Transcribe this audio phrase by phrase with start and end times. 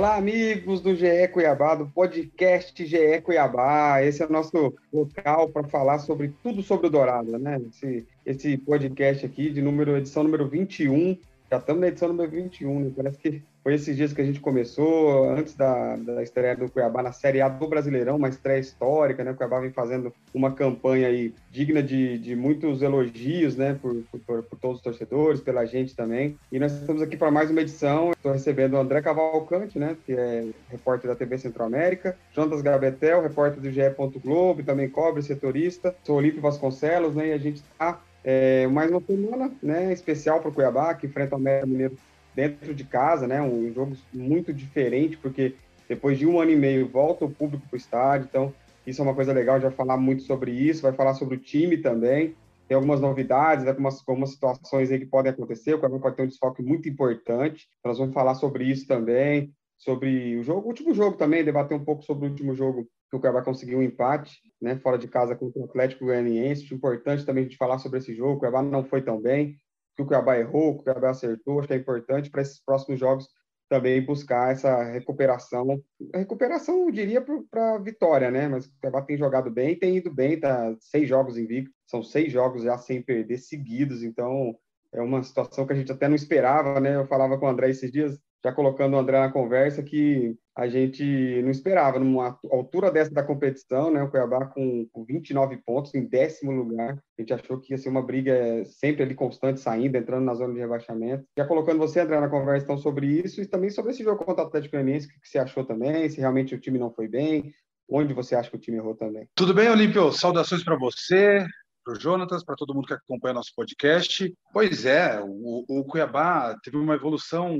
[0.00, 4.02] Olá, amigos do GE Cuiabá, do podcast GE Cuiabá.
[4.02, 7.60] Esse é o nosso local para falar sobre tudo sobre o Dourado, né?
[7.68, 11.18] Esse, esse podcast aqui de número, edição número 21.
[11.50, 12.92] Já estamos na edição número 21, né?
[12.96, 17.02] Parece que foi esses dias que a gente começou, antes da, da estreia do Cuiabá
[17.02, 19.32] na Série A do Brasileirão, uma estreia histórica, né?
[19.32, 23.78] O Cuiabá vem fazendo uma campanha aí digna de, de muitos elogios, né?
[23.80, 26.38] Por, por, por, todos os torcedores, pela gente também.
[26.50, 28.12] E nós estamos aqui para mais uma edição.
[28.12, 29.96] Estou recebendo o André Cavalcante, né?
[30.06, 32.16] Que é repórter da TV Centro-América.
[32.32, 33.80] Jonas Gabetel, repórter do GE.
[34.22, 35.94] Globo, também cobre, setorista.
[36.04, 37.28] Sou Olímpio Vasconcelos, né?
[37.28, 41.34] E a gente está é, mais uma semana né, especial para o Cuiabá, que enfrenta
[41.34, 41.96] o América Mineiro
[42.34, 43.40] dentro de casa, né?
[43.42, 45.54] Um jogo muito diferente, porque
[45.88, 48.54] depois de um ano e meio volta o público para o estádio, então
[48.86, 51.76] isso é uma coisa legal, vai falar muito sobre isso, vai falar sobre o time
[51.76, 52.34] também,
[52.68, 56.28] tem algumas novidades, algumas, algumas situações aí que podem acontecer, o Cuiabá pode ter um
[56.28, 61.16] desfoque muito importante, nós vamos falar sobre isso também, sobre o jogo, o último jogo
[61.16, 64.76] também, debater um pouco sobre o último jogo que o Cuiabá conseguiu um empate, né,
[64.76, 68.34] fora de casa contra o Atlético Goianiense, importante também a gente falar sobre esse jogo,
[68.34, 69.56] o Cuiabá não foi tão bem,
[70.00, 72.98] que o Cuiabá errou, que o Cuiabá acertou, acho que é importante para esses próximos
[72.98, 73.28] jogos
[73.68, 75.80] também buscar essa recuperação.
[76.12, 78.48] recuperação, eu diria, para vitória, né?
[78.48, 82.32] Mas o Cuiabá tem jogado bem, tem ido bem, tá seis jogos invicto, são seis
[82.32, 84.56] jogos já sem perder seguidos, então
[84.92, 86.96] é uma situação que a gente até não esperava, né?
[86.96, 90.68] Eu falava com o André esses dias, já colocando o André na conversa, que a
[90.68, 95.94] gente não esperava, numa altura dessa da competição, né, o Cuiabá com, com 29 pontos,
[95.94, 99.96] em décimo lugar, a gente achou que ia ser uma briga sempre ali constante, saindo,
[99.96, 101.24] entrando na zona de rebaixamento.
[101.36, 104.44] Já colocando você, André, na conversa então, sobre isso e também sobre esse jogo contra
[104.44, 107.52] o Atlético Goianiense, o que você achou também, se realmente o time não foi bem,
[107.88, 109.28] onde você acha que o time errou também.
[109.34, 110.12] Tudo bem, Olímpio?
[110.12, 111.44] Saudações para você,
[111.84, 114.32] para o Jonatas, para todo mundo que acompanha nosso podcast.
[114.52, 117.58] Pois é, o, o Cuiabá teve uma evolução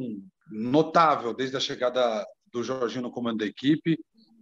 [0.50, 3.98] notável desde a chegada do Jorginho no comando da equipe.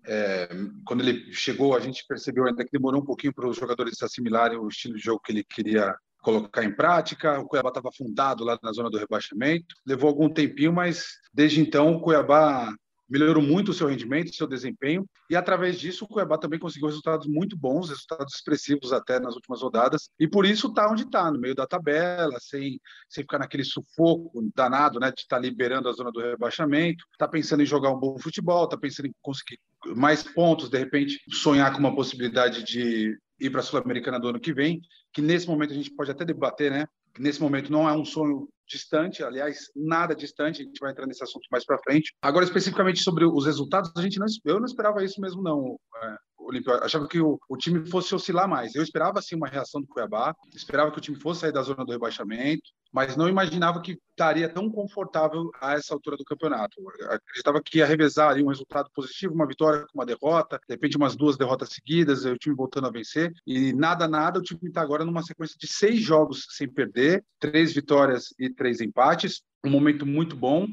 [0.07, 0.49] É,
[0.87, 4.05] quando ele chegou, a gente percebeu ainda que demorou um pouquinho para os jogadores se
[4.05, 7.39] assimilarem o estilo de jogo que ele queria colocar em prática.
[7.39, 9.75] O Cuiabá estava fundado lá na zona do rebaixamento.
[9.87, 12.75] Levou algum tempinho, mas desde então o Cuiabá
[13.09, 16.89] melhorou muito o seu rendimento, o seu desempenho, e através disso o Cuiabá também conseguiu
[16.89, 21.31] resultados muito bons, resultados expressivos até nas últimas rodadas, e por isso está onde está,
[21.31, 25.89] no meio da tabela, sem, sem ficar naquele sufoco danado, né, de estar tá liberando
[25.89, 29.59] a zona do rebaixamento, está pensando em jogar um bom futebol, está pensando em conseguir
[29.97, 34.41] mais pontos, de repente sonhar com uma possibilidade de ir para a Sul-Americana do ano
[34.41, 34.81] que vem,
[35.13, 36.85] que nesse momento a gente pode até debater, né,
[37.19, 41.23] nesse momento não é um sonho distante, aliás, nada distante, a gente vai entrar nesse
[41.23, 42.15] assunto mais para frente.
[42.21, 45.79] Agora, especificamente sobre os resultados, a gente não, eu não esperava isso mesmo, não.
[46.03, 46.17] É,
[46.49, 48.75] Olímpio, achava que o, o, time fosse oscilar mais.
[48.75, 51.85] Eu esperava, sim, uma reação do Cuiabá, esperava que o time fosse sair da zona
[51.85, 56.77] do rebaixamento, mas não imaginava que estaria tão confortável a essa altura do campeonato.
[57.11, 60.97] Acreditava que ia revezar ali um resultado positivo, uma vitória com uma derrota, de repente
[60.97, 64.81] umas duas derrotas seguidas, o time voltando a vencer, e nada, nada, o time está
[64.81, 70.07] agora numa sequência de seis jogos sem perder, três vitórias e três empates, um momento
[70.07, 70.67] muito bom,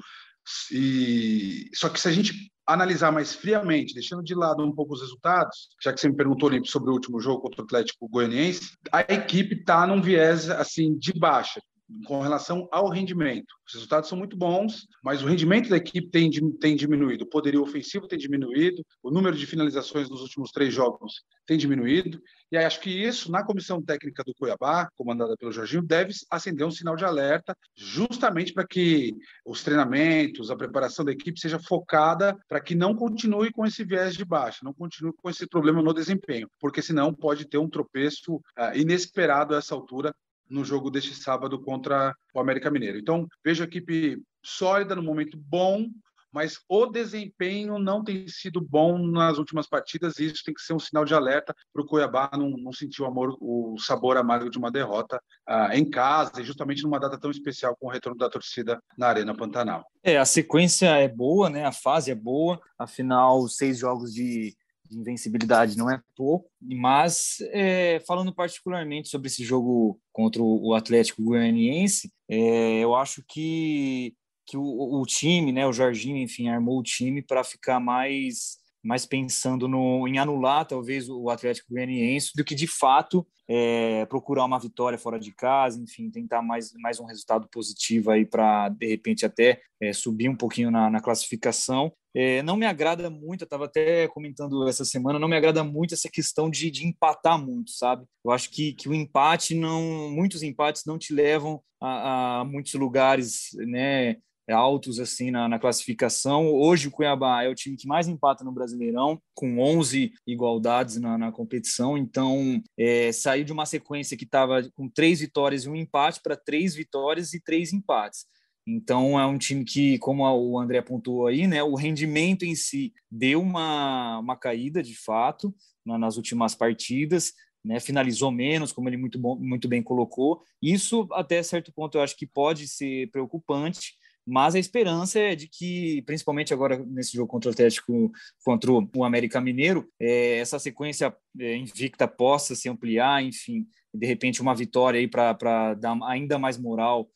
[0.72, 5.02] e só que se a gente analisar mais friamente, deixando de lado um pouco os
[5.02, 9.02] resultados, já que você me perguntou sobre o último jogo contra o Atlético Goianiense, a
[9.02, 11.62] equipe está num viés assim de baixa
[12.06, 13.54] com relação ao rendimento.
[13.68, 16.30] Os resultados são muito bons, mas o rendimento da equipe tem,
[16.60, 17.24] tem diminuído.
[17.24, 22.22] O poderio ofensivo tem diminuído, o número de finalizações nos últimos três jogos tem diminuído.
[22.52, 26.72] E acho que isso, na comissão técnica do Cuiabá, comandada pelo Jorginho, deve acender um
[26.72, 29.14] sinal de alerta, justamente para que
[29.46, 34.16] os treinamentos, a preparação da equipe seja focada para que não continue com esse viés
[34.16, 38.36] de baixa, não continue com esse problema no desempenho, porque senão pode ter um tropeço
[38.36, 40.14] uh, inesperado a essa altura
[40.50, 42.98] no jogo deste sábado contra o América Mineiro.
[42.98, 45.88] Então, vejo a equipe sólida, no momento bom,
[46.36, 50.74] mas o desempenho não tem sido bom nas últimas partidas e isso tem que ser
[50.74, 54.50] um sinal de alerta para o Cuiabá não, não sentir o, amor, o sabor amargo
[54.50, 55.18] de uma derrota
[55.50, 59.08] uh, em casa e justamente numa data tão especial com o retorno da torcida na
[59.08, 59.86] Arena Pantanal.
[60.04, 61.64] É, a sequência é boa, né?
[61.64, 64.54] a fase é boa, afinal, seis jogos de
[64.90, 71.24] de invencibilidade não é pouco, mas é, falando particularmente sobre esse jogo contra o Atlético
[71.24, 74.14] Goianiense, é, eu acho que,
[74.46, 79.06] que o, o, time, né, o Jorginho, enfim, armou o time para ficar mais mais
[79.06, 84.60] pensando no, em anular talvez o Atlético Goianiense do que de fato é, procurar uma
[84.60, 89.26] vitória fora de casa, enfim, tentar mais, mais um resultado positivo aí para de repente
[89.26, 91.92] até é, subir um pouquinho na, na classificação.
[92.14, 95.94] É, não me agrada muito, eu estava até comentando essa semana, não me agrada muito
[95.94, 98.06] essa questão de, de empatar muito, sabe?
[98.24, 102.74] Eu acho que, que o empate não, muitos empates não te levam a, a muitos
[102.76, 104.16] lugares, né?
[104.54, 106.54] Altos assim na, na, classificação.
[106.54, 111.18] Hoje o Cuiabá é o time que mais empata no Brasileirão, com 11 igualdades na,
[111.18, 111.98] na competição.
[111.98, 116.36] Então, é, saiu de uma sequência que estava com três vitórias e um empate para
[116.36, 118.26] três vitórias e três empates.
[118.68, 122.94] Então é um time que, como o André apontou aí, né, o rendimento em si
[123.12, 125.54] deu uma, uma caída de fato
[125.86, 127.32] nas últimas partidas,
[127.64, 130.42] né, finalizou menos, como ele muito, bom, muito bem colocou.
[130.60, 133.94] Isso, até certo ponto, eu acho que pode ser preocupante,
[134.26, 138.12] mas a esperança é de que, principalmente agora nesse jogo contra o Atlético,
[138.44, 144.42] contra o América Mineiro, é, essa sequência é, invicta possa se ampliar, enfim, de repente
[144.42, 147.10] uma vitória aí para dar ainda mais moral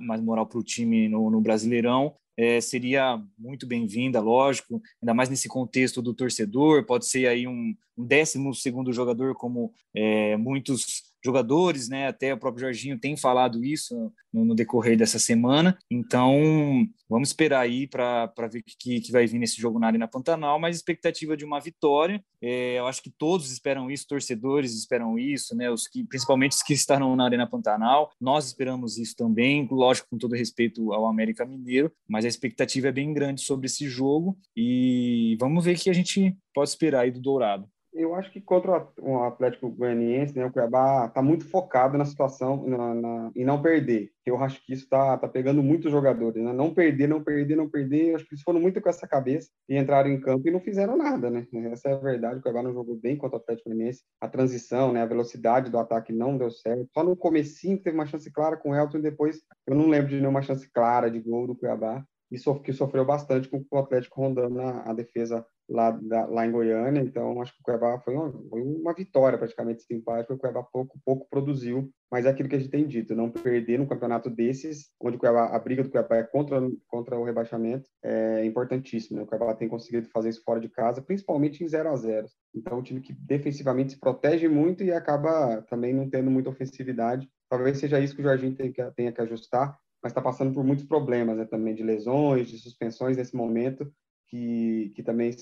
[0.00, 5.28] mais moral para o time no, no Brasileirão, é, seria muito bem-vinda, lógico, ainda mais
[5.28, 11.04] nesse contexto do torcedor, pode ser aí um, um décimo segundo jogador, como é, muitos
[11.26, 12.06] jogadores, né?
[12.06, 15.76] Até o próprio Jorginho tem falado isso no, no decorrer dessa semana.
[15.90, 20.08] Então, vamos esperar aí para ver o que, que vai vir nesse jogo na Arena
[20.08, 22.24] Pantanal, mas expectativa de uma vitória.
[22.40, 25.70] É, eu acho que todos esperam isso, torcedores esperam isso, né?
[25.70, 28.10] Os que, principalmente os que estarão na Arena Pantanal.
[28.20, 32.92] Nós esperamos isso também, lógico, com todo respeito ao América Mineiro, mas a expectativa é
[32.92, 37.10] bem grande sobre esse jogo e vamos ver o que a gente pode esperar aí
[37.10, 41.96] do Dourado eu acho que contra o Atlético Goianiense, né, o Cuiabá está muito focado
[41.96, 44.10] na situação na, na, em não perder.
[44.24, 46.52] Eu acho que isso está tá pegando muitos jogadores, né?
[46.52, 48.10] Não perder, não perder, não perder.
[48.10, 50.60] Eu acho que eles foram muito com essa cabeça e entraram em campo e não
[50.60, 51.46] fizeram nada, né?
[51.70, 52.38] Essa é a verdade.
[52.38, 54.02] O Cuiabá não jogou bem contra o Atlético Goianiense.
[54.20, 56.88] A transição, né, a velocidade do ataque não deu certo.
[56.92, 60.10] Só no comecinho teve uma chance clara com o Elton e depois eu não lembro
[60.10, 62.04] de nenhuma chance clara de gol do Cuiabá.
[62.30, 67.00] E que sofreu bastante com o Atlético rondando a defesa lá, da, lá em Goiânia,
[67.00, 70.98] então acho que o Cuiabá foi uma, foi uma vitória praticamente porque o Cuiabá pouco,
[71.04, 74.90] pouco produziu, mas é aquilo que a gente tem dito, não perder num campeonato desses,
[75.00, 79.24] onde Cuiabá, a briga do Cuiabá é contra, contra o rebaixamento, é importantíssimo, né?
[79.24, 82.78] o Cuiabá tem conseguido fazer isso fora de casa, principalmente em 0 a 0 então
[82.78, 87.78] um time que defensivamente se protege muito e acaba também não tendo muita ofensividade, talvez
[87.78, 90.84] seja isso que o Jorginho tem que, tenha que ajustar, mas está passando por muitos
[90.84, 93.90] problemas né, também de lesões, de suspensões nesse momento,
[94.28, 95.32] que, que também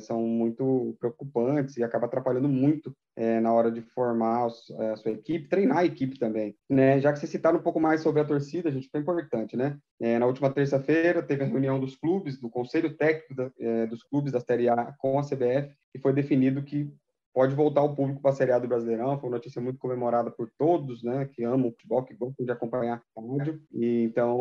[0.00, 4.48] são muito preocupantes e acaba atrapalhando muito é, na hora de formar
[4.78, 6.54] é, a sua equipe, treinar a equipe também.
[6.68, 7.00] Né?
[7.00, 9.78] Já que vocês citaram um pouco mais sobre a torcida, a gente foi importante, né?
[9.98, 14.02] É, na última terça-feira teve a reunião dos clubes, do Conselho Técnico da, é, dos
[14.02, 16.92] clubes da Série A com a CBF, e foi definido que
[17.36, 19.20] pode voltar o público para a Série A do Brasileirão.
[19.20, 22.50] Foi uma notícia muito comemorada por todos, né, que amam o futebol, que gostam de
[22.50, 23.60] acompanhar a rádio.
[23.74, 24.40] E então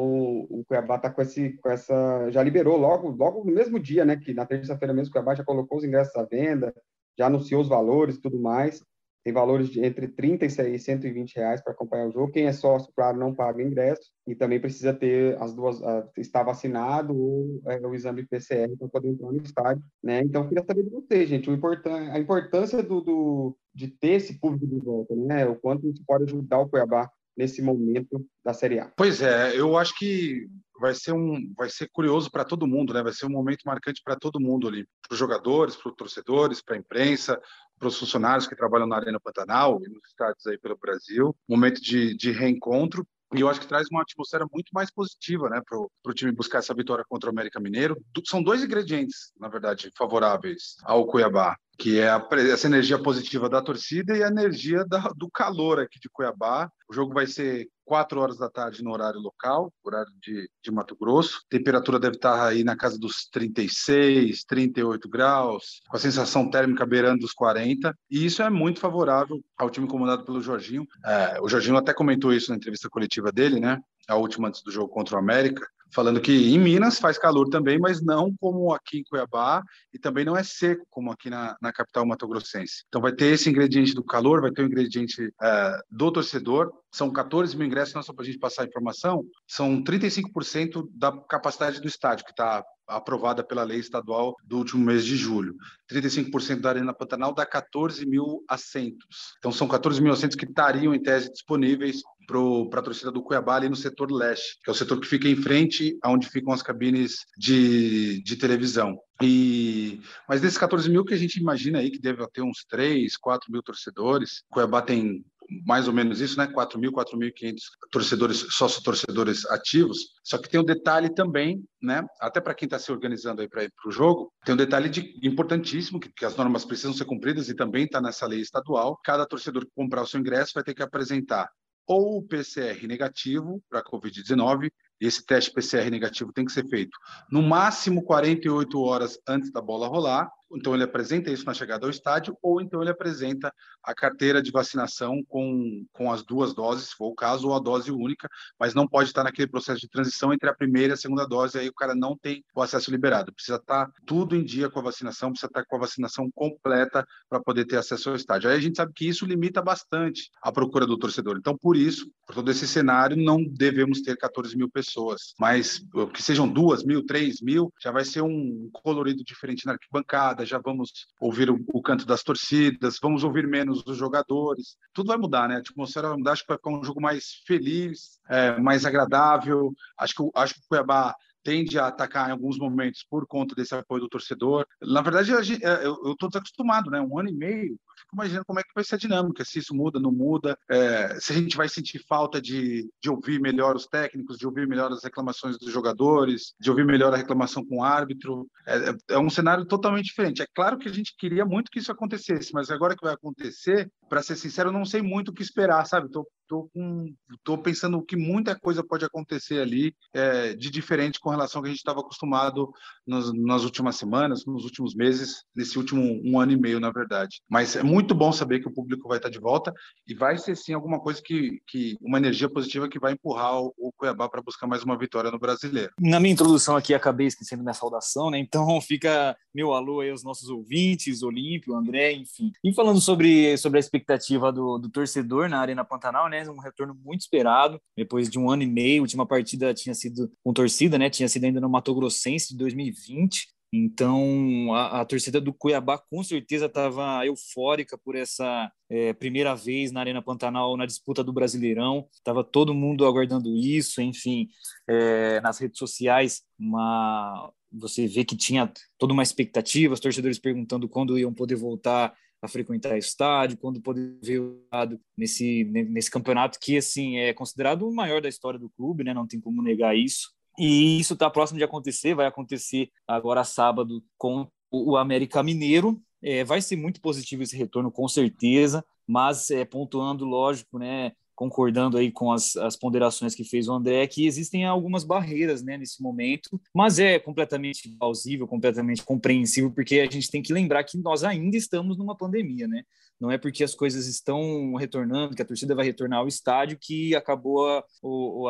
[0.49, 1.21] o Cuiabá está com
[1.61, 5.11] com essa, já liberou logo, logo no mesmo dia, né, que na terça-feira mesmo o
[5.11, 6.73] Cuiabá já colocou os ingressos à venda,
[7.19, 8.81] já anunciou os valores, e tudo mais
[9.25, 12.31] tem valores de entre 30 e 120 reais para acompanhar o jogo.
[12.31, 16.43] Quem é sócio, claro, não paga ingresso e também precisa ter as duas, uh, estar
[16.43, 20.19] vacinado ou é, o exame PCR para poder entrar no estádio, né?
[20.19, 24.67] Então, queria saber de você, gente, importan a importância do, do, de ter esse público
[24.67, 25.47] de volta, né?
[25.47, 28.91] O quanto isso pode ajudar o Cuiabá nesse momento da Série A.
[28.95, 30.47] Pois é, eu acho que
[30.79, 33.01] vai ser um, vai ser curioso para todo mundo, né?
[33.01, 36.61] Vai ser um momento marcante para todo mundo ali, para os jogadores, para os torcedores,
[36.61, 37.41] para a imprensa,
[37.77, 41.35] para os funcionários que trabalham na Arena Pantanal e nos estádios aí pelo Brasil.
[41.47, 43.05] Momento de, de reencontro.
[43.33, 46.59] E eu acho que traz uma atmosfera muito mais positiva né, para o time buscar
[46.59, 47.97] essa vitória contra o América Mineiro.
[48.25, 53.61] São dois ingredientes, na verdade, favoráveis ao Cuiabá que é a, essa energia positiva da
[53.61, 56.69] torcida e a energia da, do calor aqui de Cuiabá.
[56.89, 60.95] O jogo vai ser 4 horas da tarde no horário local, horário de, de Mato
[60.95, 61.41] Grosso.
[61.45, 66.85] A temperatura deve estar aí na casa dos 36, 38 graus, com a sensação térmica
[66.85, 67.95] beirando os 40.
[68.09, 70.87] E isso é muito favorável ao time comandado pelo Jorginho.
[71.05, 73.79] É, o Jorginho até comentou isso na entrevista coletiva dele, né?
[74.07, 77.79] A última antes do jogo contra o América, falando que em Minas faz calor também,
[77.79, 79.63] mas não como aqui em Cuiabá
[79.93, 82.83] e também não é seco como aqui na, na capital mato-grossense.
[82.87, 86.71] Então vai ter esse ingrediente do calor, vai ter o ingrediente uh, do torcedor.
[86.91, 91.11] São 14 mil ingressos, não só para a gente passar a informação, são 35% da
[91.11, 95.55] capacidade do estádio, que está aprovada pela lei estadual do último mês de julho.
[95.91, 99.33] 35% da Arena Pantanal dá 14 mil assentos.
[99.39, 103.55] Então, são 14 mil assentos que estariam, em tese, disponíveis para a torcida do Cuiabá
[103.55, 106.61] ali no setor leste, que é o setor que fica em frente aonde ficam as
[106.61, 108.97] cabines de, de televisão.
[109.21, 113.15] E, mas desses 14 mil que a gente imagina aí que deve ter uns 3,
[113.17, 115.23] 4 mil torcedores, Cuiabá tem
[115.65, 116.47] mais ou menos isso, né?
[116.47, 117.55] 4.000, 4.500
[117.91, 120.13] torcedores, sócio-torcedores ativos.
[120.23, 122.03] Só que tem um detalhe também, né?
[122.19, 124.89] Até para quem está se organizando aí para ir para o jogo, tem um detalhe
[124.89, 128.99] de, importantíssimo, que, que as normas precisam ser cumpridas e também está nessa lei estadual.
[129.03, 131.49] Cada torcedor que comprar o seu ingresso vai ter que apresentar
[131.87, 136.97] ou PCR negativo para Covid-19 esse teste PCR negativo tem que ser feito
[137.29, 141.89] no máximo 48 horas antes da bola rolar então ele apresenta isso na chegada ao
[141.89, 146.95] estádio, ou então ele apresenta a carteira de vacinação com, com as duas doses, se
[146.95, 148.27] for o caso, ou a dose única,
[148.59, 151.57] mas não pode estar naquele processo de transição entre a primeira e a segunda dose,
[151.57, 153.33] aí o cara não tem o acesso liberado.
[153.33, 157.39] Precisa estar tudo em dia com a vacinação, precisa estar com a vacinação completa para
[157.39, 158.49] poder ter acesso ao estádio.
[158.49, 161.37] Aí a gente sabe que isso limita bastante a procura do torcedor.
[161.37, 165.81] Então, por isso, por todo esse cenário, não devemos ter 14 mil pessoas, mas
[166.13, 170.59] que sejam duas mil, três mil, já vai ser um colorido diferente na arquibancada, já
[170.59, 174.77] vamos ouvir o, o, canto das torcidas, vamos ouvir menos os jogadores.
[174.93, 175.55] Tudo vai mudar, né?
[175.55, 179.73] A atmosfera vai mudar, acho que vai ficar um jogo mais feliz, é, mais agradável.
[179.97, 183.75] Acho que, acho que o Cuiabá tende a atacar em alguns momentos por conta desse
[183.75, 184.65] apoio do torcedor.
[184.81, 186.99] Na verdade, é, eu estou desacostumado, né?
[186.99, 189.75] Um ano e meio, fico imaginando como é que vai ser a dinâmica, se isso
[189.75, 193.85] muda, não muda, é, se a gente vai sentir falta de, de ouvir melhor os
[193.85, 197.83] técnicos, de ouvir melhor as reclamações dos jogadores, de ouvir melhor a reclamação com o
[197.83, 198.47] árbitro.
[198.65, 200.41] É, é, é um cenário totalmente diferente.
[200.41, 203.87] É claro que a gente queria muito que isso acontecesse, mas agora que vai acontecer,
[204.09, 206.07] para ser sincero, não sei muito o que esperar, sabe?
[206.07, 211.29] Estou tô, com, tô pensando que muita coisa pode acontecer ali é, de diferente com
[211.29, 212.71] relação ao que a gente estava acostumado
[213.05, 217.41] nos, nas últimas semanas, nos últimos meses, nesse último um ano e meio, na verdade.
[217.49, 219.73] Mas é muito bom saber que o público vai estar de volta
[220.07, 223.73] e vai ser sim alguma coisa que, que uma energia positiva que vai empurrar o,
[223.77, 225.91] o Cuiabá para buscar mais uma vitória no Brasileiro.
[225.99, 228.39] Na minha introdução aqui acabei esquecendo minha saudação, né?
[228.39, 232.51] Então fica meu alô aí aos nossos ouvintes, Olímpio, André, enfim.
[232.63, 236.47] E falando sobre, sobre a expectativa do, do torcedor na Arena Pantanal, né?
[236.49, 240.31] Um retorno muito esperado, depois de um ano e meio, a última partida tinha sido
[240.43, 241.09] com torcida, né?
[241.09, 243.47] Tinha sido ainda no Mato Grossense de 2020.
[243.73, 249.91] Então, a, a, torcida do Cuiabá com certeza estava eufórica por essa é, primeira vez
[249.91, 252.07] na Arena Pantanal na disputa do Brasileirão.
[252.13, 254.47] Estava todo mundo aguardando isso, enfim,
[254.87, 260.87] é, nas redes sociais, uma, você vê que tinha toda uma expectativa, os torcedores perguntando
[260.87, 266.59] quando iam poder voltar a frequentar estádio, quando poder ver o lado nesse, nesse campeonato
[266.59, 269.13] que assim é considerado o maior da história do clube, né?
[269.13, 270.33] Não tem como negar isso.
[270.57, 276.01] E isso está próximo de acontecer, vai acontecer agora sábado com o América Mineiro.
[276.21, 281.97] É, vai ser muito positivo esse retorno, com certeza, mas é, pontuando, lógico, né, concordando
[281.97, 286.01] aí com as, as ponderações que fez o André, que existem algumas barreiras né, nesse
[286.01, 291.23] momento, mas é completamente plausível, completamente compreensível, porque a gente tem que lembrar que nós
[291.23, 292.83] ainda estamos numa pandemia, né?
[293.19, 297.15] Não é porque as coisas estão retornando, que a torcida vai retornar ao estádio, que
[297.15, 297.83] acabou a,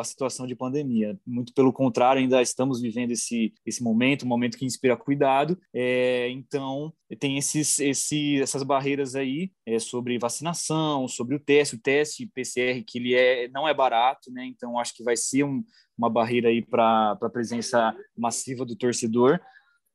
[0.00, 1.18] a situação de pandemia.
[1.26, 5.58] Muito pelo contrário, ainda estamos vivendo esse, esse momento, um momento que inspira cuidado.
[5.72, 11.80] É, então, tem esses, esse, essas barreiras aí é, sobre vacinação, sobre o teste, o
[11.80, 14.44] teste PCR, que ele é, não é barato, né?
[14.46, 15.62] Então, acho que vai ser um,
[15.96, 19.40] uma barreira aí para a presença massiva do torcedor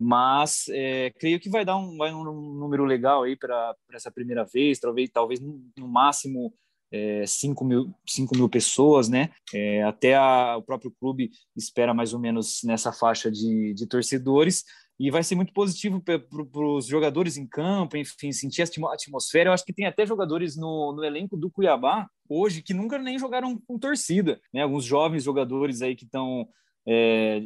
[0.03, 4.43] mas é, creio que vai dar um, vai um número legal aí para essa primeira
[4.43, 6.51] vez, talvez, talvez no máximo
[6.91, 9.29] é, 5, mil, 5 mil pessoas, né?
[9.53, 14.63] É, até a, o próprio clube espera mais ou menos nessa faixa de, de torcedores
[15.00, 16.20] e vai ser muito positivo para
[16.65, 19.50] os jogadores em campo, enfim, sentir a atmosfera.
[19.50, 23.20] Eu acho que tem até jogadores no, no elenco do Cuiabá hoje que nunca nem
[23.20, 24.63] jogaram com torcida, né?
[24.63, 26.48] Alguns jovens jogadores aí que estão
[26.88, 27.41] é,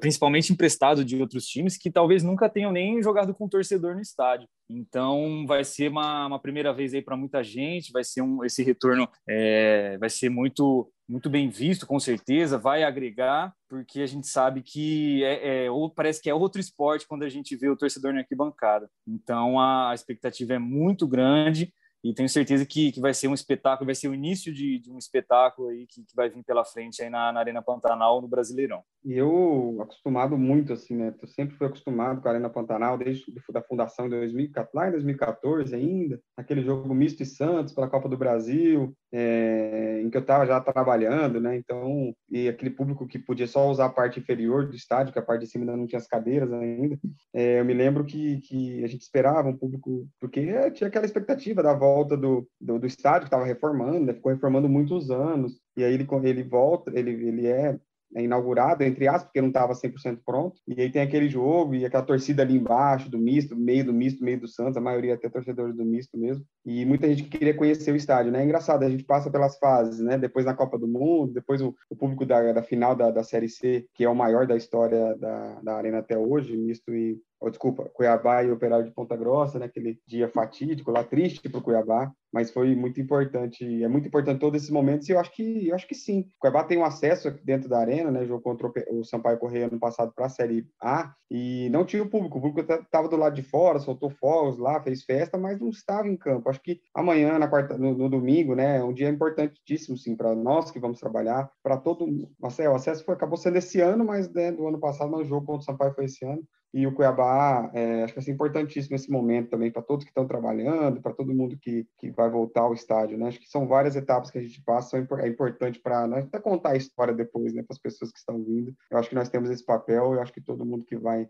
[0.00, 4.48] principalmente emprestado de outros times que talvez nunca tenham nem jogado com torcedor no estádio.
[4.68, 8.62] Então vai ser uma, uma primeira vez aí para muita gente, vai ser um, esse
[8.62, 14.26] retorno é, vai ser muito muito bem visto, com certeza, vai agregar, porque a gente
[14.26, 17.76] sabe que é, é, ou parece que é outro esporte quando a gente vê o
[17.76, 18.90] torcedor na arquibancada.
[19.06, 21.72] Então a, a expectativa é muito grande
[22.10, 24.92] e tenho certeza que, que vai ser um espetáculo, vai ser o início de, de
[24.92, 28.28] um espetáculo aí que, que, vai vir pela frente aí na, na, Arena Pantanal, no
[28.28, 28.82] Brasileirão.
[29.04, 31.12] E eu, acostumado muito, assim, né?
[31.20, 34.92] Eu sempre fui acostumado com a Arena Pantanal, desde da fundação em 2014, lá em
[34.92, 40.20] 2014 ainda, aquele jogo misto e Santos pela Copa do Brasil, é, em que eu
[40.20, 41.56] estava já trabalhando, né?
[41.56, 45.22] Então, e aquele público que podia só usar a parte inferior do estádio, que a
[45.22, 46.98] parte de cima ainda não tinha as cadeiras ainda.
[47.34, 51.62] É, eu me lembro que, que a gente esperava um público, porque tinha aquela expectativa
[51.62, 54.14] da volta do, do, do estádio que estava reformando, né?
[54.14, 55.60] ficou reformando muitos anos.
[55.76, 57.78] E aí ele, ele volta, ele, ele é
[58.14, 60.60] é inaugurado, entre aspas, porque não estava 100% pronto.
[60.66, 64.22] E aí tem aquele jogo e aquela torcida ali embaixo, do misto, meio do misto,
[64.22, 66.44] meio do Santos, a maioria até torcedores do misto mesmo.
[66.64, 68.40] E muita gente que queria conhecer o estádio, né?
[68.40, 70.16] É engraçado, a gente passa pelas fases, né?
[70.16, 73.48] Depois na Copa do Mundo, depois o, o público da, da final da, da Série
[73.48, 77.50] C, que é o maior da história da, da Arena até hoje, misto e, oh,
[77.50, 81.62] desculpa, Cuiabá e Operário de Ponta Grossa, naquele né, dia fatídico, lá triste para o
[81.62, 85.68] Cuiabá, mas foi muito importante, é muito importante todos esses momentos, e eu acho que,
[85.68, 86.20] eu acho que sim.
[86.20, 89.78] O Cuiabá tem um acesso dentro da arena, né, jogou contra o Sampaio Correia no
[89.78, 93.34] passado para a Série A, e não tinha o público, o público estava do lado
[93.34, 96.48] de fora, soltou fogos lá, fez festa, mas não estava em campo.
[96.48, 100.34] Acho que amanhã, na quarta, no, no domingo, né, é um dia importantíssimo, sim, para
[100.34, 102.30] nós que vamos trabalhar, para todo mundo.
[102.40, 105.46] O acesso foi, acabou sendo esse ano, mas né, do ano passado, mas o jogo
[105.46, 106.42] contra o Sampaio foi esse ano.
[106.76, 110.10] E o Cuiabá, é, acho que vai ser importantíssimo esse momento também para todos que
[110.10, 113.28] estão trabalhando, para todo mundo que, que vai voltar ao estádio, né?
[113.28, 116.72] Acho que são várias etapas que a gente passa, é importante para nós até contar
[116.72, 118.76] a história depois, né, para as pessoas que estão vindo.
[118.90, 121.26] Eu acho que nós temos esse papel, eu acho que todo mundo que vai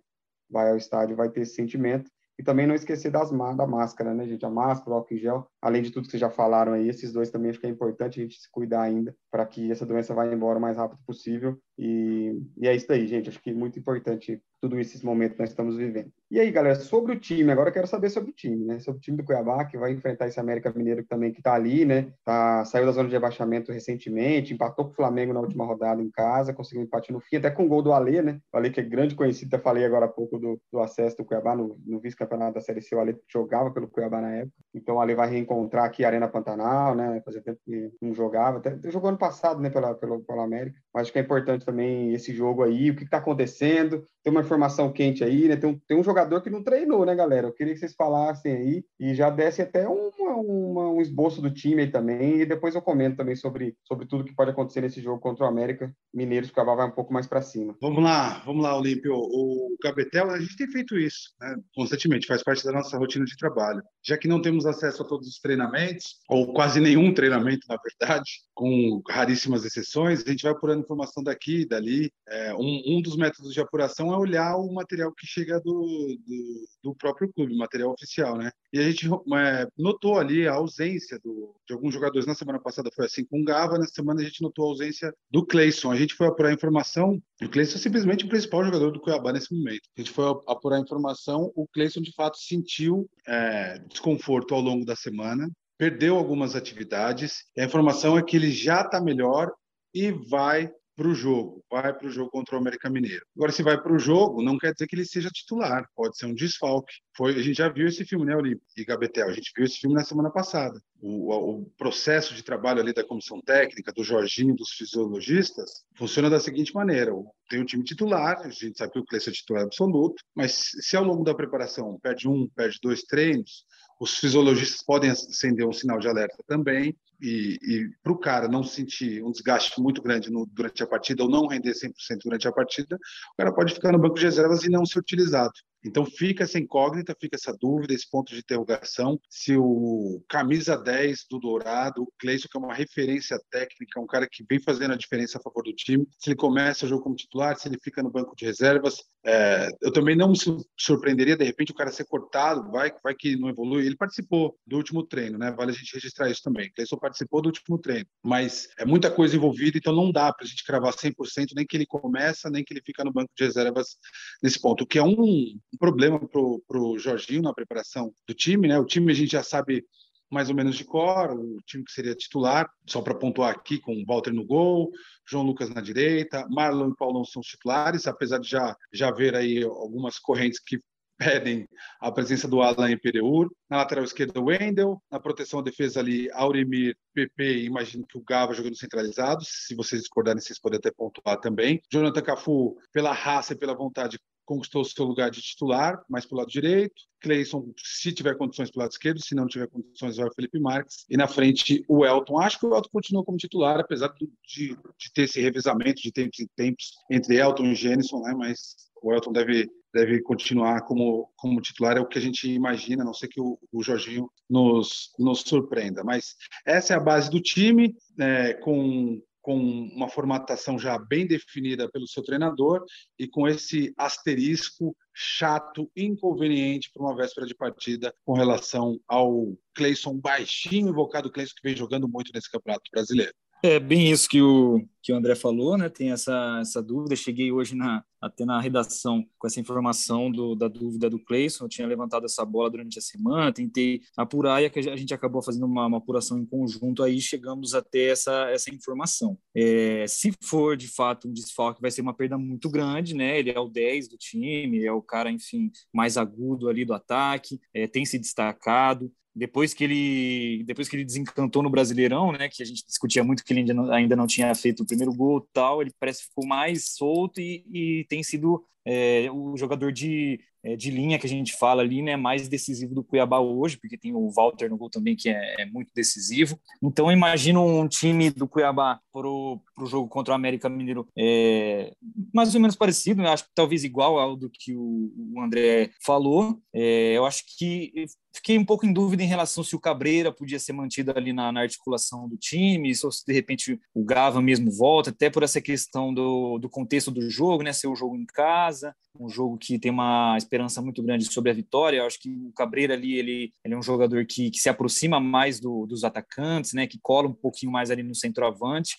[0.51, 2.11] vai ao estádio vai ter esse sentimento.
[2.39, 4.45] E também não esquecer das, da máscara, né, gente?
[4.45, 7.13] A máscara, o álcool em gel, além de tudo que vocês já falaram aí, esses
[7.13, 10.27] dois também que é importante a gente se cuidar ainda para que essa doença vá
[10.27, 11.59] embora o mais rápido possível.
[11.79, 13.31] E, e é isso aí, gente.
[13.31, 16.13] Acho que é muito importante tudo isso, esse momento que nós estamos vivendo.
[16.29, 18.81] E aí, galera, sobre o time, agora eu quero saber sobre o time, né?
[18.81, 21.55] Sobre o time do Cuiabá, que vai enfrentar esse América Mineiro que também que tá
[21.55, 22.13] ali, né?
[22.25, 26.11] Tá, saiu da zona de rebaixamento recentemente, empatou com o Flamengo na última rodada em
[26.11, 28.41] casa, conseguiu um empate no fim, até com o gol do Alê, né?
[28.53, 31.25] O Alê, que é grande conhecido, até falei agora há pouco do, do acesso do
[31.25, 34.57] Cuiabá no, no vice-campeonato da Série C, o Alê jogava pelo Cuiabá na época.
[34.75, 37.23] Então o Alê vai reencontrar aqui a Arena Pantanal, né?
[37.25, 40.77] Fazia tempo que não jogava, até jogou ano passado, né, pela, pelo, pela América.
[40.93, 44.41] Mas acho que é importante também esse jogo aí, o que está acontecendo, tem uma
[44.41, 45.55] informação quente aí, né?
[45.55, 47.47] Tem um, tem um jogador que não treinou, né, galera?
[47.47, 51.51] Eu queria que vocês falassem aí e já dessem até uma, uma, um esboço do
[51.51, 55.01] time aí também, e depois eu comento também sobre, sobre tudo que pode acontecer nesse
[55.01, 55.93] jogo contra o América.
[56.15, 57.77] Mineiros, que vai um pouco mais para cima.
[57.81, 59.13] Vamos lá, vamos lá, Olímpio.
[59.15, 61.57] O Gabetel, a gente tem feito isso, né?
[61.75, 63.83] Constantemente, faz parte da nossa rotina de trabalho.
[64.03, 68.31] Já que não temos acesso a todos os treinamentos, ou quase nenhum treinamento, na verdade,
[68.55, 72.11] com raríssimas exceções, a gente vai apurando informação daqui e dali.
[72.29, 76.69] É, um, um dos métodos de apuração é olhar o material que chega do, do,
[76.83, 78.51] do próprio clube, material oficial, né?
[78.73, 82.27] E a gente é, notou ali a ausência do, de alguns jogadores.
[82.27, 85.13] Na semana passada foi assim com o Gava, na semana a gente notou a ausência
[85.31, 85.91] do Cleison.
[85.91, 89.55] A gente foi apurar informação, o Cleison é simplesmente o principal jogador do Cuiabá nesse
[89.55, 89.89] momento.
[89.97, 94.95] A gente foi apurar informação, o Cleison de fato sentiu é, desconforto ao longo da
[94.95, 97.45] semana, perdeu algumas atividades.
[97.59, 99.53] a informação é que ele já está melhor
[99.95, 103.25] e vai para o jogo, vai para o jogo contra o América Mineiro.
[103.37, 106.25] Agora, se vai para o jogo, não quer dizer que ele seja titular, pode ser
[106.25, 106.95] um desfalque.
[107.15, 109.29] Foi, a gente já viu esse filme, né, Olímpio e Gabetel?
[109.29, 110.81] A gente viu esse filme na semana passada.
[111.01, 116.41] O, o, processo de trabalho ali da comissão técnica, do Jorginho, dos fisiologistas, funciona da
[116.41, 117.13] seguinte maneira:
[117.51, 120.97] tem um time titular, a gente sabe que o Cleiton é titular absoluto, mas se
[120.97, 123.67] ao longo da preparação perde um, perde dois treinos,
[124.01, 128.63] os fisiologistas podem acender um sinal de alerta também, e, e para o cara não
[128.63, 131.93] sentir um desgaste muito grande no, durante a partida ou não render 100%
[132.25, 135.53] durante a partida, o cara pode ficar no banco de reservas e não ser utilizado.
[135.87, 141.27] Então fica essa incógnita, fica essa dúvida, esse ponto de interrogação, se o camisa 10
[141.31, 144.97] do Dourado, o Cleison, que é uma referência técnica, um cara que vem fazendo a
[144.97, 148.03] diferença a favor do time, se ele começa o jogo como titular, se ele fica
[148.03, 148.97] no banco de reservas.
[149.25, 150.37] É, eu também não me
[150.79, 153.87] surpreenderia, de repente, o cara ser cortado, vai, vai que não evolui.
[153.87, 155.53] Ele participou do último treino, né?
[155.53, 156.71] Vale a gente registrar isso também.
[156.73, 160.49] Cleison participou do último treino, mas é muita coisa envolvida, então não dá para a
[160.49, 163.97] gente cravar 100%, nem que ele começa, nem que ele fica no banco de reservas
[164.43, 166.41] nesse ponto, o que é um um problema para
[166.81, 168.79] o Jorginho na preparação do time, né?
[168.79, 169.85] O time a gente já sabe
[170.31, 173.95] mais ou menos de cor, o time que seria titular, só para pontuar aqui, com
[173.95, 174.91] o Walter no gol,
[175.29, 179.35] João Lucas na direita, Marlon e Paulão são os titulares, apesar de já, já haver
[179.35, 180.81] aí algumas correntes que
[181.17, 181.69] pedem
[182.01, 183.51] a presença do Alan e Pereur.
[183.69, 185.03] Na lateral esquerda, o Wendel.
[185.11, 189.45] Na proteção defesa ali, Auremir, PP, imagino que o Gava jogando centralizado.
[189.45, 191.81] Se vocês discordarem, vocês podem até pontuar também.
[191.91, 196.39] Jonathan Cafu, pela raça e pela vontade, conquistou seu lugar de titular, mais para o
[196.39, 196.95] lado direito.
[197.21, 200.61] Cleison, se tiver condições para o lado esquerdo, se não tiver condições, vai o Felipe
[200.61, 201.05] Marques.
[201.11, 202.39] E na frente, o Elton.
[202.39, 206.39] Acho que o Elton continua como titular, apesar de, de, ter esse revezamento de tempos
[206.39, 208.35] em tempos entre Elton e Gênison, né?
[208.37, 213.03] mas o Elton deve, deve continuar como, como titular, é o que a gente imagina,
[213.03, 216.05] a não ser que o, o Jorginho nos, nos surpreenda.
[216.05, 216.35] Mas
[216.67, 219.57] essa é a base do time, é, com com
[219.95, 222.85] uma formatação já bem definida pelo seu treinador
[223.17, 230.19] e com esse asterisco chato, inconveniente para uma véspera de partida com relação ao Cleison
[230.19, 233.33] baixinho, invocado Cleison que vem jogando muito nesse Campeonato Brasileiro.
[233.63, 235.89] É bem isso que o, que o André falou, né?
[235.89, 237.17] Tem essa, essa dúvida.
[237.17, 241.65] Cheguei hoje na, até na redação com essa informação do, da dúvida do Cleison.
[241.65, 245.67] Eu tinha levantado essa bola durante a semana, tentei apurar e a gente acabou fazendo
[245.67, 247.03] uma, uma apuração em conjunto.
[247.03, 249.39] Aí chegamos até essa, essa informação.
[249.55, 253.39] É, se for de fato um desfalque, vai ser uma perda muito grande, né?
[253.39, 257.61] Ele é o 10 do time, é o cara, enfim, mais agudo ali do ataque,
[257.73, 262.63] é, tem se destacado depois que ele depois que ele desencantou no Brasileirão, né, que
[262.63, 265.47] a gente discutia muito que ele ainda não, ainda não tinha feito o primeiro gol
[265.53, 270.41] tal, ele parece que ficou mais solto e, e tem sido é, o jogador de,
[270.65, 273.99] é, de linha que a gente fala ali, né, mais decisivo do Cuiabá hoje, porque
[273.99, 276.59] tem o Walter no gol também, que é, é muito decisivo.
[276.83, 281.93] Então, imagino um time do Cuiabá para o jogo contra o América Mineiro é,
[282.33, 283.31] mais ou menos parecido, né?
[283.31, 286.61] acho que talvez igual ao do que o, o André falou.
[286.73, 290.59] É, eu acho que fiquei um pouco em dúvida em relação se o Cabreira podia
[290.59, 294.71] ser mantido ali na, na articulação do time, ou se de repente o Gava mesmo
[294.71, 297.73] volta, até por essa questão do, do contexto do jogo, né?
[297.73, 298.76] Ser o jogo em casa,
[299.19, 301.99] um jogo que tem uma esperança muito grande sobre a vitória.
[301.99, 305.21] Eu acho que o Cabreira ali, ele, ele é um jogador que, que se aproxima
[305.21, 306.87] mais do, dos atacantes, né?
[306.87, 308.97] Que cola um pouquinho mais ali no centroavante.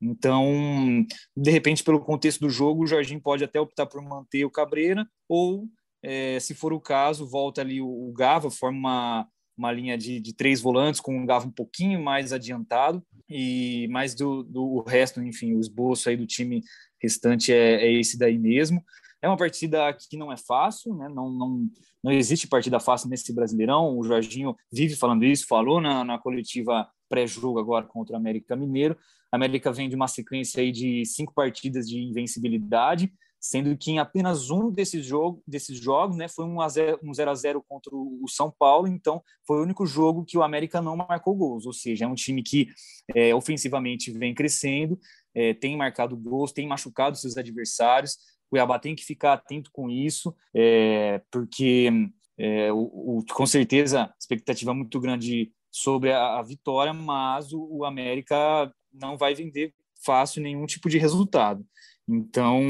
[0.00, 4.50] Então, de repente, pelo contexto do jogo, o Jorginho pode até optar por manter o
[4.50, 5.66] Cabreira, ou,
[6.02, 10.20] é, se for o caso, volta ali o, o Gava, forma uma, uma linha de,
[10.20, 15.22] de, três volantes com um Gava um pouquinho mais adiantado, e mais do, do resto,
[15.22, 16.62] enfim, o esboço aí do time
[17.00, 18.84] restante é, é esse daí mesmo.
[19.22, 21.08] É uma partida que não é fácil, né?
[21.08, 21.68] não, não,
[22.04, 23.98] não existe partida fácil nesse Brasileirão.
[23.98, 28.96] O Jorginho vive falando isso, falou na, na coletiva pré-jogo agora contra o América Mineiro.
[29.32, 33.98] A América vem de uma sequência aí de cinco partidas de invencibilidade, sendo que em
[33.98, 37.64] apenas um desses, jogo, desses jogos né, foi um, a 0, um 0 a 0
[37.68, 41.66] contra o São Paulo, então foi o único jogo que o América não marcou gols,
[41.66, 42.68] ou seja, é um time que
[43.14, 44.98] é, ofensivamente vem crescendo,
[45.34, 48.16] é, tem marcado gols, tem machucado seus adversários,
[48.50, 51.90] Cuiabá tem que ficar atento com isso, é, porque
[52.38, 57.84] é, o, o, com certeza expectativa muito grande sobre a, a vitória, mas o, o,
[57.84, 61.66] América não vai vender fácil nenhum tipo de resultado.
[62.08, 62.62] Então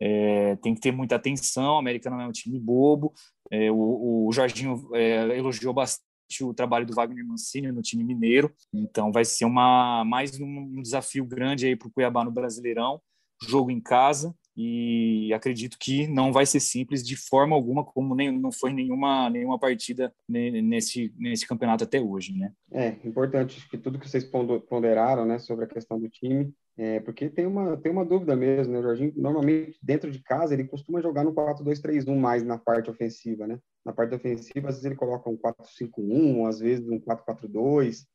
[0.00, 1.74] é, tem que ter muita atenção.
[1.76, 3.12] O América não é um time bobo.
[3.50, 6.06] É, o, o Jorginho é, elogiou bastante
[6.42, 8.52] o trabalho do Wagner Mancini no time mineiro.
[8.72, 13.00] Então vai ser uma mais um desafio grande aí para o Cuiabá no Brasileirão.
[13.42, 18.30] Jogo em casa e acredito que não vai ser simples de forma alguma, como nem,
[18.30, 22.52] não foi nenhuma, nenhuma partida nesse, nesse campeonato até hoje, né?
[22.70, 27.28] É, importante que tudo que vocês ponderaram, né, sobre a questão do time, é, porque
[27.28, 31.24] tem uma, tem uma dúvida mesmo, né, Jorginho, normalmente, dentro de casa, ele costuma jogar
[31.24, 33.58] no 4-2-3-1 mais na parte ofensiva, né?
[33.84, 38.06] Na parte ofensiva, às vezes ele coloca um 4-5-1, às vezes um 4-4-2,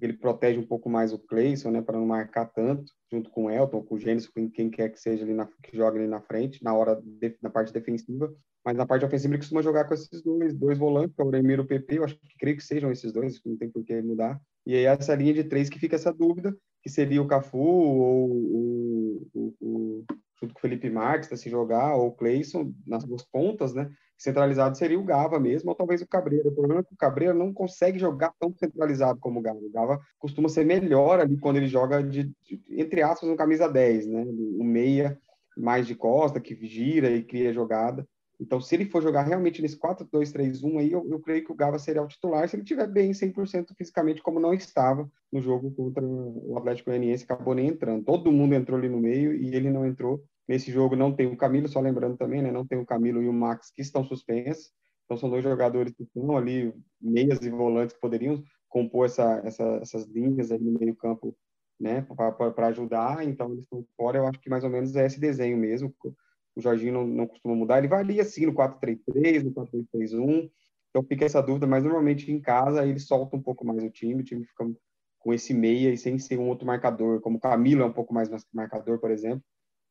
[0.00, 3.50] ele protege um pouco mais o Cleison, né, para não marcar tanto, junto com o
[3.50, 6.20] Elton, com o Gênesis, com quem quer que seja ali na, que joga ali na
[6.20, 8.32] frente, na hora de, na parte defensiva.
[8.64, 11.30] Mas na parte ofensiva ele costuma jogar com esses dois, dois volantes, que é o
[11.30, 13.84] Remiro e o PP, eu acho que creio que sejam esses dois, não tem por
[13.84, 14.40] que mudar.
[14.66, 18.30] E aí essa linha de três que fica essa dúvida, que seria o Cafu ou
[18.30, 20.04] o, o, o
[20.40, 23.90] junto com o Felipe Marques, se jogar, ou o Cleison, nas duas pontas, né?
[24.16, 26.48] Centralizado seria o Gava mesmo, ou talvez o Cabreira.
[26.48, 29.58] O problema é que o Cabreira não consegue jogar tão centralizado como o Gava.
[29.58, 33.68] O Gava costuma ser melhor ali quando ele joga de, de entre aspas, no camisa
[33.68, 34.24] 10, né?
[34.24, 35.18] O meia
[35.56, 38.06] mais de costa, que gira e cria jogada.
[38.38, 41.78] Então, se ele for jogar realmente nesse 4-2-3-1 aí, eu, eu, creio que o Gava
[41.78, 46.04] seria o titular se ele estiver bem 100% fisicamente, como não estava no jogo contra
[46.04, 48.04] o Atlético Goianiense, acabou nem entrando.
[48.04, 50.22] Todo mundo entrou ali no meio e ele não entrou.
[50.48, 52.52] Nesse jogo não tem o Camilo, só lembrando também, né?
[52.52, 54.70] Não tem o Camilo e o Max que estão suspensos.
[55.04, 59.64] Então são dois jogadores que estão ali, meias e volantes que poderiam compor essa, essa,
[59.82, 61.36] essas linhas ali no meio campo,
[61.80, 62.02] né?
[62.02, 63.24] Para ajudar.
[63.24, 64.18] Então eles estão fora.
[64.18, 65.94] Eu acho que mais ou menos é esse desenho mesmo.
[66.54, 67.78] O Jorginho não, não costuma mudar.
[67.78, 70.50] Ele varia assim no 4-3-3, no 4-3-1.
[70.90, 74.22] Então fica essa dúvida, mas normalmente em casa ele solta um pouco mais o time,
[74.22, 74.64] o time fica
[75.18, 78.14] com esse meia e sem ser um outro marcador, como o Camilo é um pouco
[78.14, 79.42] mais marcador, por exemplo.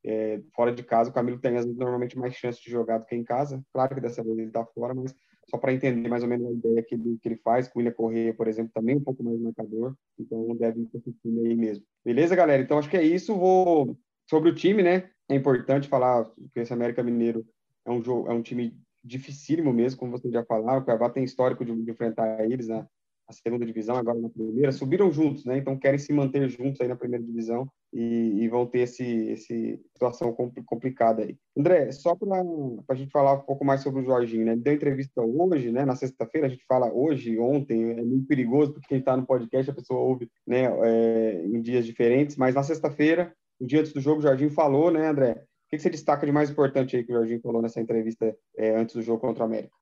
[0.07, 3.23] É, fora de casa, o Camilo tem normalmente mais chance de jogar do que em
[3.23, 3.63] casa.
[3.73, 5.15] Claro que dessa vez ele está fora, mas
[5.49, 7.67] só para entender mais ou menos a ideia que ele, que ele faz.
[7.67, 9.95] Com o William Correia, por exemplo, também um pouco mais marcador.
[10.19, 10.89] Então deve ir
[11.21, 11.83] time aí mesmo.
[12.03, 12.61] Beleza, galera?
[12.61, 13.35] Então acho que é isso.
[13.35, 13.97] Vou
[14.29, 15.09] sobre o time, né?
[15.27, 17.43] É importante falar que esse América Mineiro
[17.83, 20.81] é um jogo, é um time dificílimo mesmo, como vocês já falaram.
[20.81, 24.71] O Cuiabá tem histórico de, de enfrentar eles na, na segunda divisão, agora na primeira.
[24.71, 25.57] Subiram juntos, né?
[25.57, 29.79] Então querem se manter juntos aí na primeira divisão e, e vão ter esse, esse
[29.93, 31.37] situação complicada aí.
[31.57, 32.43] André, só para
[32.89, 34.51] a gente falar um pouco mais sobre o Jorginho, né?
[34.51, 35.85] Ele deu entrevista hoje, né?
[35.85, 39.71] Na sexta-feira, a gente fala hoje, ontem, é muito perigoso, porque quem está no podcast,
[39.71, 44.01] a pessoa ouve né, é, em dias diferentes, mas na sexta-feira, um dia antes do
[44.01, 45.41] jogo, o Jorginho falou, né, André?
[45.75, 48.95] Que você destaca de mais importante aí que o Jorginho falou nessa entrevista é, antes
[48.95, 49.73] do jogo contra o América?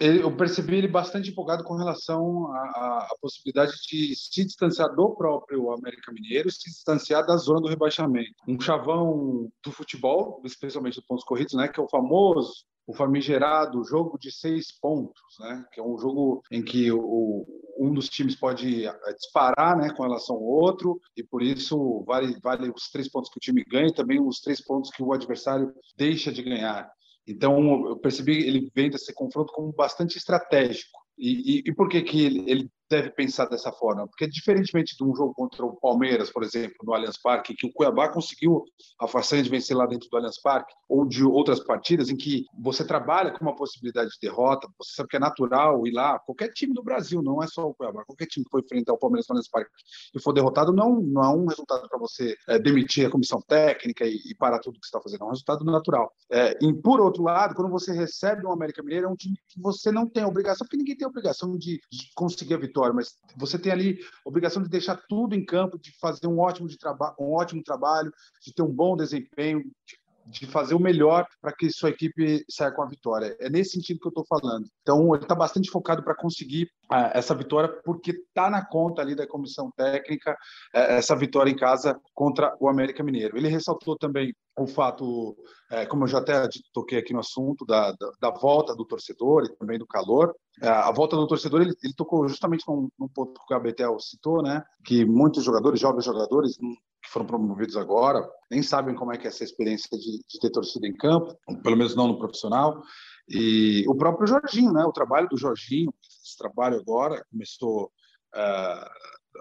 [0.00, 5.72] É, eu percebi ele bastante empolgado com relação à, possibilidade de se distanciar do próprio
[5.72, 8.34] América Mineiro, se distanciar da zona do rebaixamento.
[8.46, 13.84] Um chavão do futebol, especialmente dos pontos corridos, né, que é o famoso o famigerado
[13.84, 15.64] jogo de seis pontos, né?
[15.72, 17.46] que é um jogo em que o,
[17.78, 22.36] um dos times pode eh, disparar né, com relação ao outro, e por isso vale,
[22.42, 25.12] vale os três pontos que o time ganha e também os três pontos que o
[25.12, 26.90] adversário deixa de ganhar.
[27.24, 30.98] Então, eu percebi ele vendo esse confronto como bastante estratégico.
[31.16, 35.04] E, e, e por que, que ele, ele deve pensar dessa forma, porque diferentemente de
[35.04, 38.64] um jogo contra o Palmeiras, por exemplo, no Allianz Parque, que o Cuiabá conseguiu
[39.00, 42.44] a façanha de vencer lá dentro do Allianz Parque, ou de outras partidas em que
[42.58, 46.52] você trabalha com uma possibilidade de derrota, você sabe que é natural ir lá, qualquer
[46.52, 49.26] time do Brasil, não é só o Cuiabá, qualquer time que for enfrentar o Palmeiras
[49.28, 49.70] no Allianz Parque
[50.12, 54.04] e for derrotado, não, não é um resultado para você é, demitir a comissão técnica
[54.04, 56.12] e, e, parar tudo que está fazendo, é um resultado natural.
[56.30, 59.60] É, e por outro lado, quando você recebe um América Mineiro, é um time que
[59.60, 63.18] você não tem obrigação, porque ninguém tem obrigação de, de conseguir a vitória vitória, mas
[63.36, 66.76] você tem ali obrigação de deixar tudo em campo, de fazer um ótimo, de
[67.18, 68.12] um ótimo trabalho,
[68.42, 72.70] de ter um bom desempenho, de de fazer o melhor para que sua equipe saia
[72.70, 73.36] com a vitória.
[73.40, 74.66] É nesse sentido que eu estou falando.
[74.82, 79.14] Então, ele está bastante focado para conseguir ah, essa vitória, porque está na conta ali
[79.14, 80.36] da comissão técnica
[80.74, 83.36] eh, essa vitória em casa contra o América Mineiro.
[83.36, 85.36] Ele ressaltou também o fato,
[85.70, 89.44] eh, como eu já até toquei aqui no assunto, da, da, da volta do torcedor
[89.44, 90.34] e também do calor.
[90.60, 93.98] Eh, a volta do torcedor, ele, ele tocou justamente num, num ponto que o Gabetel
[93.98, 94.62] citou, né?
[94.84, 99.30] que muitos jogadores, jovens jogadores, que foram promovidos agora, nem sabem como é que é
[99.30, 102.82] essa experiência de, de ter torcida em campo, pelo menos não no profissional.
[103.28, 104.84] E o próprio Jorginho, né?
[104.84, 107.90] O trabalho do Jorginho, esse trabalho agora começou
[108.34, 108.90] uh,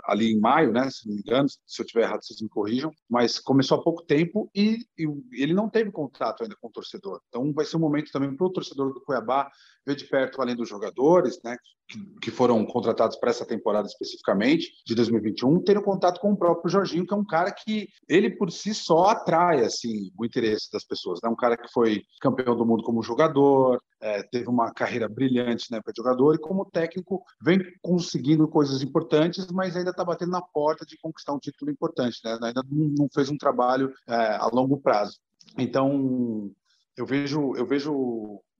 [0.06, 0.90] ali em maio, né?
[0.90, 2.92] Se não me engano, se eu estiver errado, vocês me corrijam.
[3.10, 7.20] Mas começou há pouco tempo e, e ele não teve contato ainda com o torcedor.
[7.28, 9.50] Então vai ser um momento também para o torcedor do Cuiabá
[9.90, 11.58] ver de perto, além dos jogadores, né?
[12.22, 17.06] que foram contratados para essa temporada especificamente, de 2021, terem contato com o próprio Jorginho,
[17.06, 21.20] que é um cara que ele por si só atrai assim, o interesse das pessoas.
[21.24, 21.34] É né?
[21.34, 25.82] um cara que foi campeão do mundo como jogador, é, teve uma carreira brilhante né,
[25.82, 30.86] para jogador e como técnico vem conseguindo coisas importantes, mas ainda está batendo na porta
[30.86, 32.38] de conquistar um título importante, né?
[32.44, 35.18] ainda não fez um trabalho é, a longo prazo.
[35.58, 36.52] Então,
[36.96, 37.92] eu vejo, eu vejo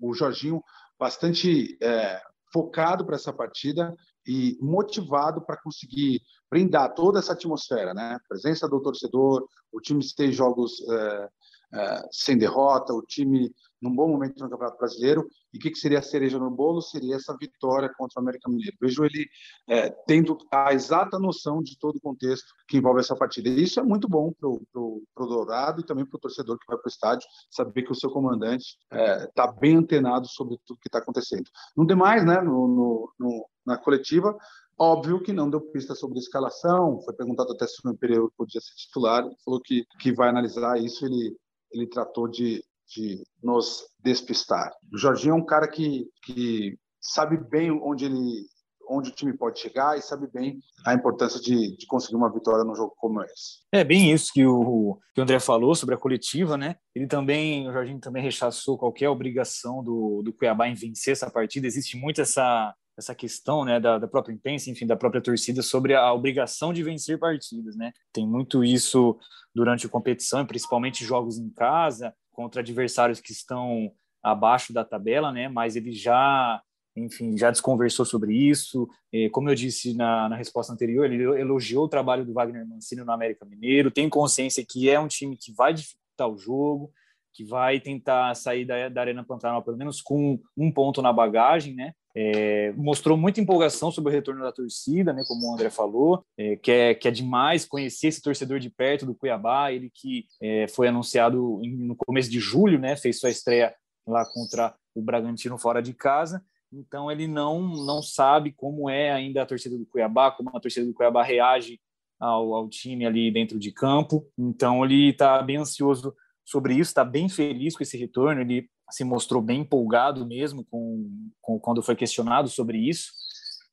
[0.02, 0.64] o Jorginho
[1.00, 3.96] bastante é, focado para essa partida
[4.28, 8.18] e motivado para conseguir brindar toda essa atmosfera, né?
[8.28, 11.30] Presença do torcedor, o time ter jogos é,
[11.74, 15.28] é, sem derrota, o time num bom momento no Campeonato Brasileiro.
[15.54, 16.82] E o que, que, seria a cereja no bolo?
[16.82, 18.76] Seria essa vitória contra o América Mineiro.
[18.80, 19.28] Vejo ele
[19.68, 23.50] é, tendo a exata noção de todo o contexto que envolve essa partida.
[23.50, 26.78] E isso é muito bom para o Dourado e também para o torcedor que vai
[26.78, 30.88] para o estádio, saber que o seu comandante está é, bem antenado sobre tudo que
[30.88, 31.50] está acontecendo.
[31.76, 34.36] No demais, né, no, no, no, na coletiva,
[34.82, 38.74] Óbvio que não deu pista sobre escalação, foi perguntado até se o Pereira podia ser
[38.76, 41.36] titular, falou que, que vai analisar isso, ele,
[41.70, 44.72] ele tratou de, de nos despistar.
[44.92, 48.48] O Jorginho é um cara que, que sabe bem onde ele
[48.90, 52.64] onde o time pode chegar e sabe bem a importância de, de, conseguir uma vitória
[52.64, 53.60] num jogo como esse.
[53.72, 56.76] É bem isso que o, que o André falou sobre a coletiva, né?
[56.96, 61.68] Ele também, o Jorginho também rechaçou qualquer obrigação do, do Cuiabá em vencer essa partida.
[61.68, 65.96] Existe muito essa essa questão né, da, da, própria imprensa, enfim, da própria torcida sobre
[65.96, 67.94] a obrigação de vencer partidas, né?
[68.12, 69.18] Tem muito isso
[69.56, 73.92] durante a competição, principalmente jogos em casa, contra adversários que estão
[74.24, 75.50] abaixo da tabela, né?
[75.50, 76.62] Mas ele já,
[76.96, 78.88] enfim, já desconversou sobre isso.
[79.34, 83.12] Como eu disse na, na resposta anterior, ele elogiou o trabalho do Wagner Mancini no
[83.12, 86.94] América Mineiro, tem consciência que é um time que vai dificultar o jogo,
[87.34, 91.76] que vai tentar sair da, da Arena Pantanal pelo menos com um ponto na bagagem,
[91.76, 91.92] né?
[92.22, 96.58] É, mostrou muita empolgação sobre o retorno da torcida, né, como o André falou, é,
[96.58, 100.68] que, é, que é demais conhecer esse torcedor de perto do Cuiabá, ele que é,
[100.68, 103.74] foi anunciado em, no começo de julho, né, fez sua estreia
[104.06, 109.42] lá contra o Bragantino fora de casa, então ele não, não sabe como é ainda
[109.42, 111.80] a torcida do Cuiabá, como a torcida do Cuiabá reage
[112.20, 117.06] ao, ao time ali dentro de campo, então ele está bem ansioso sobre isso, está
[117.06, 121.96] bem feliz com esse retorno, ele se mostrou bem empolgado mesmo com, com quando foi
[121.96, 123.12] questionado sobre isso.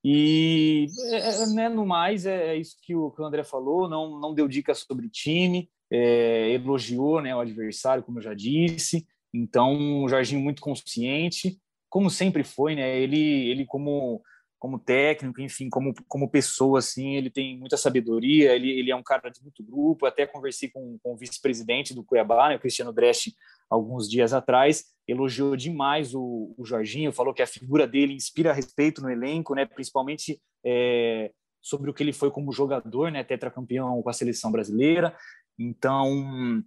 [0.04, 4.20] E é, né, no mais é, é isso que o, que o André falou, não,
[4.20, 9.06] não deu dicas sobre time, é, elogiou né, o adversário, como eu já disse.
[9.34, 12.98] Então, o Jorginho muito consciente, como sempre foi, né?
[12.98, 14.22] Ele, ele como
[14.58, 19.02] como técnico, enfim, como, como pessoa, assim, ele tem muita sabedoria, ele, ele é um
[19.02, 22.92] cara de muito grupo, até conversei com, com o vice-presidente do Cuiabá, né, o Cristiano
[22.92, 23.34] Dresch,
[23.70, 29.00] alguns dias atrás, elogiou demais o, o Jorginho, falou que a figura dele inspira respeito
[29.00, 31.30] no elenco, né, principalmente é,
[31.62, 35.16] sobre o que ele foi como jogador, né, tetracampeão com a seleção brasileira,
[35.58, 36.62] então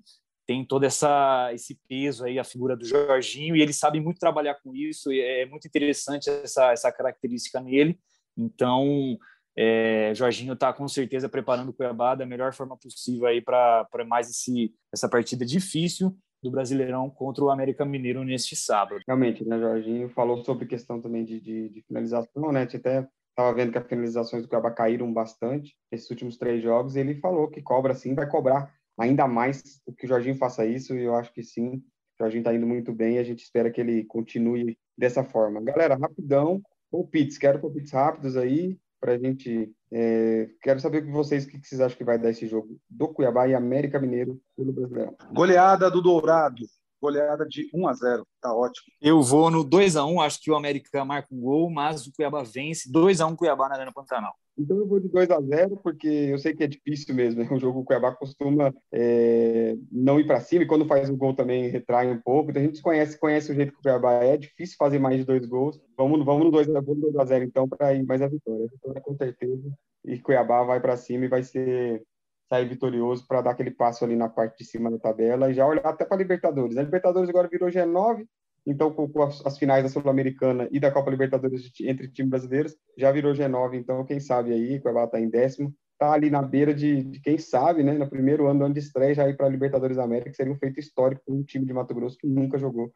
[0.49, 4.55] tem todo essa esse peso aí a figura do Jorginho e ele sabe muito trabalhar
[4.63, 7.99] com isso e é muito interessante essa essa característica nele.
[8.35, 9.15] Então
[9.55, 14.27] é, Jorginho está com certeza preparando o Cuiabá da melhor forma possível aí para mais
[14.27, 19.02] esse essa partida difícil do Brasileirão contra o América Mineiro neste sábado.
[19.08, 22.62] Realmente, né, Jorginho falou sobre questão também de, de, de finalização, né?
[22.62, 26.62] A gente até estava vendo que as finalizações do Cuiabá caíram bastante nesses últimos três
[26.62, 26.95] jogos.
[26.95, 31.04] Ele falou que cobra sim, vai cobrar ainda mais que o Jorginho faça isso, e
[31.04, 31.84] eu acho que sim, o
[32.23, 35.62] Jorginho está indo muito bem e a gente espera que ele continue dessa forma.
[35.62, 39.71] Galera, rapidão, palpites, quero palpites rápidos aí, para a gente.
[39.91, 42.80] É, quero saber o que vocês, o que vocês acham que vai dar esse jogo
[42.89, 45.15] do Cuiabá e América Mineiro pelo Brasileirão.
[45.34, 46.63] Goleada do Dourado,
[47.02, 48.88] goleada de 1 a 0 tá ótimo.
[49.02, 52.13] Eu vou no 2 a 1 acho que o América marca um gol, mas o
[52.13, 54.36] Cuiabá vence 2 a 1 Cuiabá na Arena Pantanal.
[54.60, 57.41] Então eu vou de 2 a 0 porque eu sei que é difícil mesmo.
[57.41, 61.10] É um jogo que o Cuiabá costuma é, não ir para cima e quando faz
[61.10, 62.50] o gol também retrai um pouco.
[62.50, 64.34] Então a gente conhece, conhece o jeito que o Cuiabá é.
[64.34, 65.80] É difícil fazer mais de dois gols.
[65.98, 68.65] Vamos, vamos no 2 a 0 então para ir mais a vitória.
[68.65, 69.72] A vitória com certeza.
[70.06, 72.04] E Cuiabá vai para cima e vai ser
[72.50, 75.65] sair vitorioso para dar aquele passo ali na parte de cima da tabela e já
[75.65, 76.76] olhar até para Libertadores.
[76.76, 78.26] A Libertadores agora virou G9,
[78.65, 83.12] então, com, as, as, finais da Sul-Americana e da Copa Libertadores entre times brasileiros, já
[83.12, 83.76] virou G9.
[83.76, 87.38] Então, quem sabe aí, Cuiabá está em décimo, está ali na beira de, de, quem
[87.38, 90.30] sabe, né, no primeiro ano, ano de estreia, já ir para a Libertadores da América,
[90.30, 92.91] que seria um feito histórico para um time de Mato Grosso que nunca jogou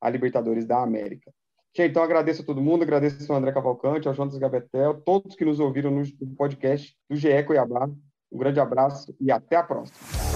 [0.00, 1.32] a Libertadores da América.
[1.76, 5.44] Gente, então agradeço a todo mundo, agradeço ao André Cavalcante, ao Jonas Gabetel, todos que
[5.44, 7.88] nos ouviram no, no podcast do GE Cuiabá.
[8.30, 10.27] Um grande abraço e até a próxima.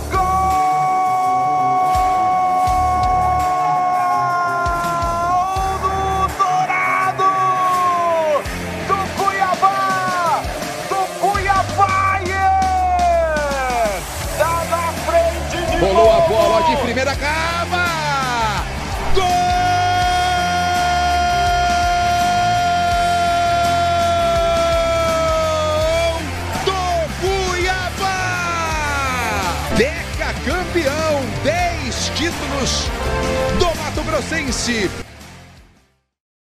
[15.82, 18.64] Rolou a bola de primeira cava.
[19.16, 19.24] Gol
[30.46, 32.88] campeão, 10 títulos
[33.58, 35.11] do Mato Grossense.